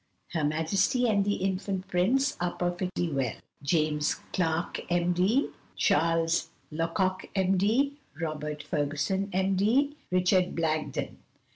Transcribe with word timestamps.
"Her 0.29 0.43
Majesty 0.43 1.05
and 1.07 1.23
the 1.23 1.35
Infant 1.35 1.87
Prince 1.87 2.35
are 2.41 2.53
perfectly 2.53 3.11
well. 3.11 3.35
"JAMES 3.61 4.15
CLARK, 4.33 4.81
M.D., 4.91 5.51
"CHARLES 5.77 6.49
LOCOCK, 6.71 7.29
M.D., 7.35 7.99
"ROBERT 8.19 8.63
FERGUSON, 8.63 9.29
M.D., 9.31 9.95
"RICHARD 10.09 10.55
BLAGDEN. 10.55 11.17